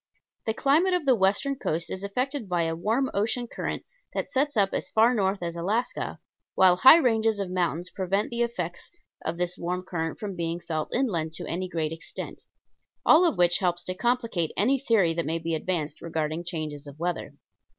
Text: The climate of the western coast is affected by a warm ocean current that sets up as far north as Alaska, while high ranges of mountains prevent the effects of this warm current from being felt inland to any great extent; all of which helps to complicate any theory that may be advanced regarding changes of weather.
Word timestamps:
The 0.47 0.55
climate 0.55 0.95
of 0.95 1.05
the 1.05 1.13
western 1.13 1.53
coast 1.57 1.91
is 1.91 2.03
affected 2.03 2.49
by 2.49 2.63
a 2.63 2.75
warm 2.75 3.11
ocean 3.13 3.45
current 3.47 3.87
that 4.15 4.31
sets 4.31 4.57
up 4.57 4.73
as 4.73 4.89
far 4.89 5.13
north 5.13 5.43
as 5.43 5.55
Alaska, 5.55 6.17
while 6.55 6.77
high 6.77 6.97
ranges 6.97 7.39
of 7.39 7.51
mountains 7.51 7.91
prevent 7.91 8.31
the 8.31 8.41
effects 8.41 8.89
of 9.23 9.37
this 9.37 9.59
warm 9.59 9.83
current 9.83 10.17
from 10.17 10.35
being 10.35 10.59
felt 10.59 10.89
inland 10.91 11.33
to 11.33 11.45
any 11.45 11.67
great 11.67 11.91
extent; 11.91 12.45
all 13.05 13.25
of 13.25 13.37
which 13.37 13.59
helps 13.59 13.83
to 13.83 13.93
complicate 13.93 14.51
any 14.57 14.79
theory 14.79 15.13
that 15.13 15.23
may 15.27 15.37
be 15.37 15.53
advanced 15.53 16.01
regarding 16.01 16.43
changes 16.43 16.87
of 16.87 16.97
weather. 16.97 17.35